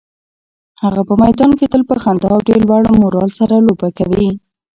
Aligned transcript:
هغه 0.83 1.01
په 1.07 1.13
میدان 1.21 1.51
کې 1.57 1.65
تل 1.71 1.81
په 1.89 1.95
خندا 2.03 2.27
او 2.35 2.39
ډېر 2.49 2.61
لوړ 2.69 2.83
مورال 3.01 3.29
سره 3.39 3.55
لوبه 3.67 3.89
کوي. 3.97 4.27